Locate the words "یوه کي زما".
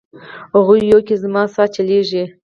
0.91-1.43